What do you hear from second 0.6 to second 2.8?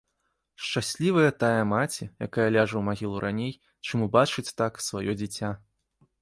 Шчаслівая тая маці, якая ляжа